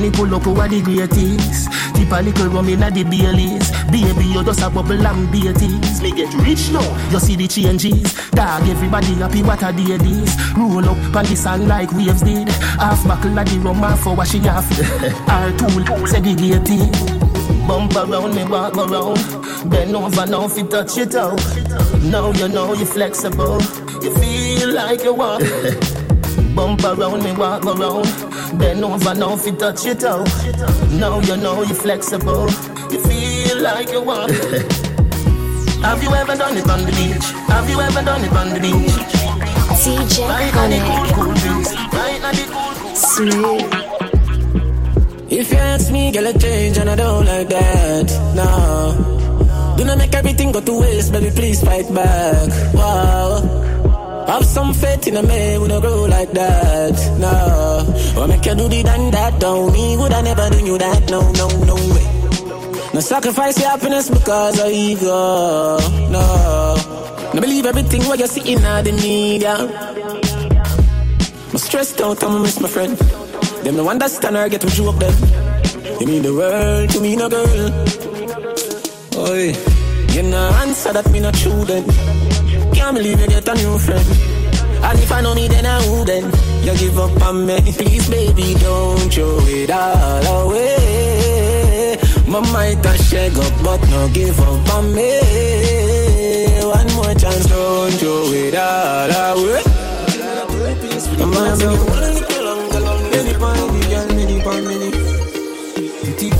[0.00, 1.68] Money pull up over the greatest.
[1.94, 3.68] Tip a little rum inna the Baileys.
[3.92, 6.00] Baby, you just a bubble and beaties.
[6.00, 6.80] Me get rich now.
[7.10, 8.14] You see the changes.
[8.30, 9.42] Dog, everybody happy.
[9.42, 10.32] What a day this.
[10.56, 12.48] Roll up on the sun like waves did.
[12.80, 14.64] Half buckle of the rum, half for wash it off.
[15.28, 16.88] Our tool segregated.
[17.68, 19.20] Bump around me, walk around.
[19.68, 21.36] Bend over now, if you touch it out.
[22.08, 23.60] Now you know you're flexible.
[24.00, 25.44] You feel like you want.
[26.56, 28.29] Bump around me, walk around.
[28.58, 30.26] Bend over now, if you touch it out.
[30.92, 32.48] Now you know you're flexible.
[32.90, 34.32] You feel like you want.
[35.82, 37.24] Have you ever done it on the beach?
[37.48, 39.10] Have you ever done it on the beach?
[39.80, 41.32] DJ Right on the cool, cool.
[41.98, 43.90] Right on the cool, cool Smooth.
[45.32, 48.10] If you ask me, girl, I change and I don't like that.
[48.34, 49.74] No.
[49.76, 52.74] Do not make everything go to waste, baby, please fight back.
[52.74, 53.59] Wow.
[54.30, 56.94] Have some faith in a man, we don't grow like that.
[57.18, 58.22] No.
[58.22, 59.96] Or make you do the done that, don't me.
[59.96, 61.10] Would I never do you that?
[61.10, 62.06] No, no, no way.
[62.94, 65.78] No sacrifice your happiness because of ego.
[66.14, 66.76] No.
[67.34, 69.56] No believe everything what you're see in the media.
[71.50, 72.96] I'm stressed out, I'm miss my friend.
[73.64, 75.14] Them no understand or get to joke them.
[75.98, 77.70] You mean the world to me, no girl.
[79.26, 79.54] Oi,
[80.14, 82.29] you no answer that me not true then.
[82.90, 84.04] Can't believe you get a new friend.
[84.82, 86.24] And if I know me, then I would then.
[86.64, 91.96] You give up on me, please, baby, don't throw it all away.
[92.26, 95.20] My might a shake up, but no give up on me.
[96.64, 99.70] One more chance, don't throw it all away.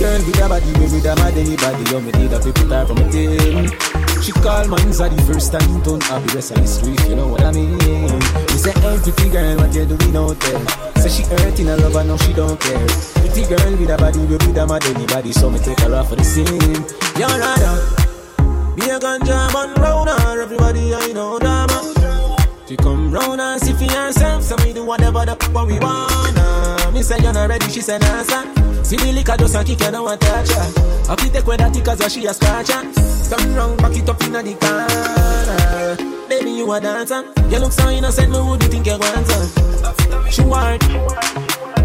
[0.01, 1.85] Girl with a body, baby, with a mad anybody.
[1.93, 3.69] You me need a people type from a team.
[4.25, 7.45] She call at the first time, don't the rest of the street, you know what
[7.45, 7.77] I mean?
[7.77, 10.61] You say, hey, pretty girl, what you doing out there?
[11.05, 12.89] Say she hurting her lover, no, she don't care.
[13.21, 15.33] Pretty girl with a body, baby, with a mad anybody.
[15.33, 16.49] So me take her off for the scene.
[17.21, 18.77] You're right up.
[18.77, 22.49] Be a ganja man round her, everybody I know that.
[22.67, 26.80] She come round and see for herself, so we do whatever the fuck we wanna.
[26.93, 28.43] Me say you're not ready, she said answer.
[28.85, 31.13] See the liquor just a kick, you don't want touch her.
[31.13, 32.83] I fi take with that cause she a scratch her.
[33.31, 36.29] Turn round, back it up inna the corner.
[36.29, 37.23] Baby, you a dancer.
[37.49, 40.31] You look so innocent, me wouldn't think you want her.
[40.31, 40.83] She want.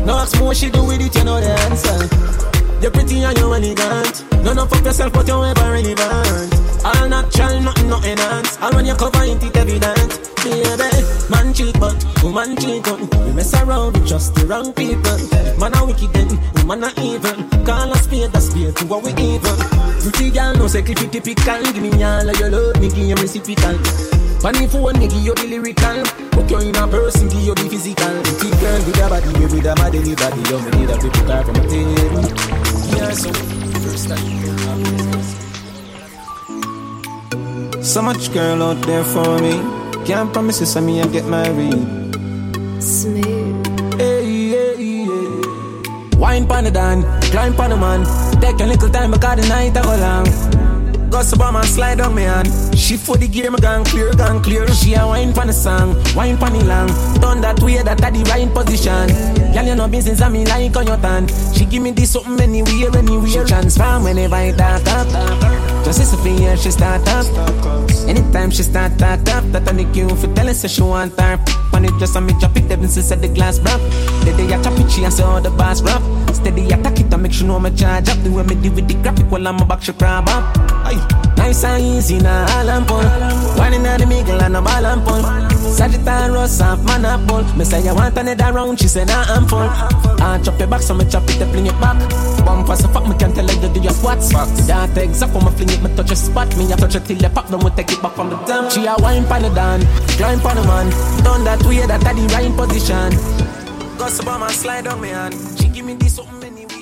[0.06, 2.55] No ask me what she do with it, you know the answer.
[2.82, 4.26] You're pretty and you're elegant.
[4.44, 6.54] None of fuck yourself, but you're ever relevant.
[6.86, 8.58] All natural, nothing, nothing enhance.
[8.62, 10.36] All when you cover it, it evident.
[10.44, 10.90] Baby,
[11.30, 13.10] man cheat, but woman cheat on.
[13.26, 15.18] We mess around with just the wrong people.
[15.58, 17.34] Man a wicked then, woman a evil.
[17.66, 19.56] Call a spade a spade to what we evil.
[20.02, 21.64] Pretty girl, no clippy typical.
[21.74, 24.25] Give me all of your love, me give you reciprocal.
[24.46, 26.06] Funny phone, me give you the lyrical.
[26.30, 28.22] Put you in a person, give you the physical.
[28.22, 30.38] Pretty girl with a body, baby, with a mad anybody.
[30.46, 32.22] You me need a people car from a table.
[32.94, 33.34] Yeah, so
[33.82, 34.22] first time.
[37.82, 39.58] So much girl out there for me.
[40.06, 41.74] Can't promise you some me I get married.
[42.84, 43.98] Smooth.
[43.98, 46.20] Hey, hey, hey.
[46.20, 48.06] Wine pon the dan, climb pon the man.
[48.40, 50.30] Take a little time because the night I go long.
[51.10, 52.75] Gus Obama slide on me hand.
[52.86, 54.68] She for the game, me gone clear, gone clear.
[54.68, 56.86] She a wine pon the song, wine pon the long.
[57.20, 59.10] Done that way, that at the right position.
[59.54, 61.26] Girl, you know business, I me like on your tan.
[61.56, 63.28] She give me this something anywhere, anywhere.
[63.28, 65.08] She transform whenever I talk up.
[65.84, 67.26] Just listen for years, she start up.
[68.08, 71.40] Anytime she start up, that I need you for telling her she want her.
[71.74, 73.82] On it just on me drop it, them since the glass broke.
[74.30, 76.06] The day I chop it, she say all the boss rough.
[76.36, 78.22] Steady attack it, I make sure no me charge up.
[78.22, 80.56] The way me do with the graphic while I'm a back, she crab up.
[80.86, 81.35] Aye.
[81.46, 83.06] Nice and easy, all I'm pull.
[83.62, 85.22] One in the middle and a ball and pull.
[85.78, 87.44] Sagittarius off man a pull.
[87.56, 89.70] Me say you want another round, she say nah I'm full.
[90.26, 92.02] I chop your back, so me chop it, I fling it back.
[92.44, 94.32] Bumper so fuck me can't tell you do your squats.
[94.66, 96.50] That exact when me fling it, me touch a spot.
[96.58, 98.68] Me a touch it till you pop, then we take it back from the damn.
[98.72, 99.86] She a wine pan the dan,
[100.18, 100.90] climb pan the man.
[101.24, 103.14] Done that way, that at the right position.
[104.00, 105.36] Gus Obama slide on me hand.
[105.60, 106.75] She give me this something anyway.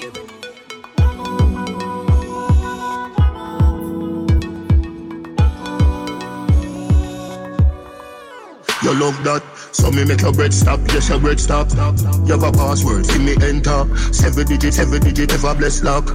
[8.83, 9.43] You love that.
[9.71, 11.71] So me make your bread stop, yes your bread stop.
[12.27, 13.87] You have a password, see me enter.
[14.13, 16.05] Seven digits, seven digit, never bless luck.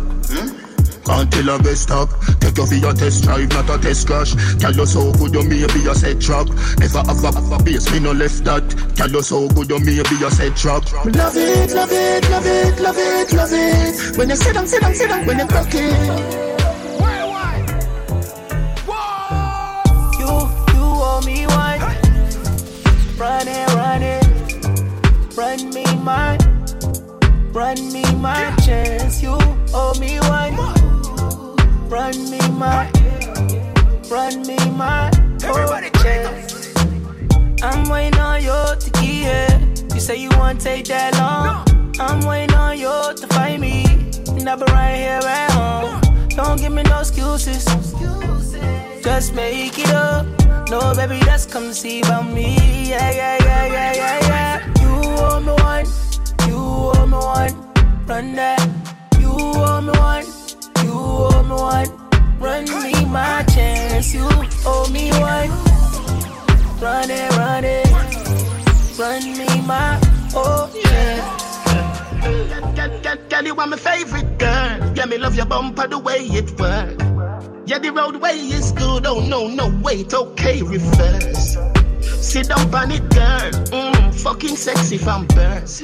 [1.08, 2.10] Can't tell a best stop.
[2.38, 4.34] Take for your test drive, not a test crash.
[4.58, 6.46] Tell you so good you maybe a set track.
[6.78, 8.68] Never have a, have a base, me no left that.
[8.94, 10.84] Tell you so good you maybe a set track.
[11.06, 14.18] Love it, love it, love it, love it, love it.
[14.18, 16.57] When you sit down, sit down, sit down, when you cook it.
[26.08, 26.38] Mine.
[27.52, 29.22] Run me my chance.
[29.22, 29.36] You
[29.74, 30.54] owe me one.
[31.94, 32.84] Run me my.
[34.14, 35.10] Run me my.
[35.48, 36.72] Everybody chance.
[37.62, 39.60] I'm waiting on you to get
[39.94, 41.56] You say you won't take that long.
[42.00, 43.84] I'm waiting on you to find me.
[44.36, 46.00] And I'll be right here at home.
[46.38, 47.64] Don't give me no excuses.
[49.02, 50.24] Just make it up.
[50.70, 52.56] No, baby, just come see about me.
[52.88, 54.67] Yeah, yeah, yeah, yeah, yeah, yeah.
[55.20, 55.86] Owe me one.
[56.48, 57.54] You owe me one.
[58.06, 58.60] Run that.
[59.20, 60.26] You owe me one.
[60.84, 61.90] You owe me one.
[62.40, 64.14] Run me my chance.
[64.14, 64.28] You
[64.66, 65.50] owe me one.
[66.80, 67.86] Run it, run it.
[68.98, 69.98] Run me my
[70.34, 71.34] oh yeah.
[73.28, 74.92] Girl, you are my favorite girl.
[74.94, 76.96] Yeah, me love your bumper the way it work.
[77.66, 79.06] Yeah, the roadway is good.
[79.06, 81.56] Oh no, no, wait, okay, reverse.
[82.20, 83.50] Sit down on it, girl.
[83.72, 85.82] Mm, fucking sexy from birth.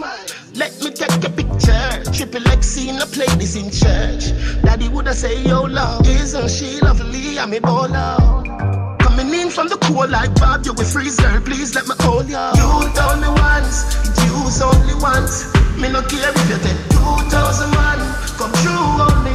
[0.55, 2.13] Let me take a picture.
[2.13, 4.33] Triple X in a play this in church.
[4.63, 7.39] Daddy woulda say, Yo, love, isn't she lovely?
[7.39, 8.99] I'm a baller.
[9.01, 11.41] Coming in from the cool like Bob, you will freeze, girl.
[11.41, 12.53] Please let me hold ya.
[12.55, 13.85] You told me once,
[14.27, 15.47] use only once.
[15.79, 17.99] Me no care if you take two thousand man.
[18.39, 19.35] Come true on me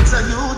[0.00, 0.49] it's a utopia.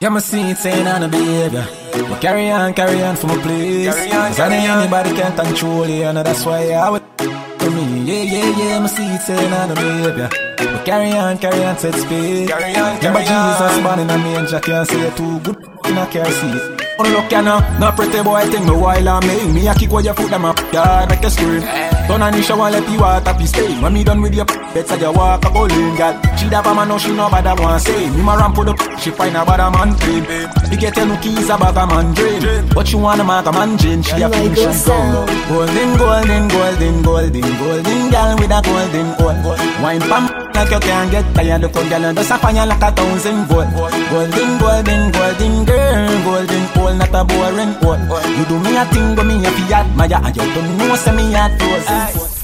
[0.00, 1.66] Yeah, my see it saying on the behavior.
[2.08, 3.92] But carry on, carry on for my place.
[3.92, 4.78] Carry on, Cause I carry on.
[4.82, 8.02] anybody can control you, and that's why I would for me.
[8.06, 10.28] Yeah, yeah, yeah, my see it saying on the behavior.
[10.56, 12.48] But carry on, carry on, set space.
[12.48, 13.82] Carry on, Remember carry Jesus on.
[13.82, 16.77] born in a manger, can't say too good in a car seat.
[17.00, 19.52] Oh, look, you know, no pretty boy thing, me while I'm me.
[19.52, 21.62] Me, I kick where you put them up, yeah, make a scream.
[22.08, 23.70] Turn on the shower, let the water be stay.
[23.80, 26.18] When me done with your better you walk a bowling, girl.
[26.36, 28.10] She da man, no, she no bad one say.
[28.10, 30.24] Me, my ramp put up, she find a bad man claim.
[30.72, 32.68] You get your new keys about a man dream.
[32.74, 35.28] But you wanna mark a man dream, she a finish and.
[35.46, 39.58] Golden, golden, golden, golden, golden, girl with a golden gold.
[39.82, 42.90] Wine pam like you can't get tired of girl and just a fire like a
[42.90, 43.70] thousand volt.
[44.10, 47.98] Golden, golden, golden girl, golden hole, not a boring hole.
[48.36, 51.14] You do me a thing, but me a fi admire, and you don't know say
[51.14, 52.34] me a frozen.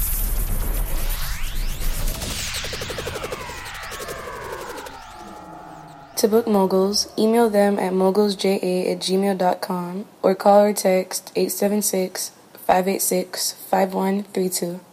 [6.15, 8.55] To book moguls, email them at mogulsja
[8.91, 12.31] at gmail.com or call or text 876
[12.65, 14.84] 586 5132.